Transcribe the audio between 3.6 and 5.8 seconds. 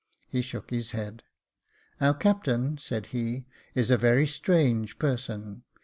is a very strange person.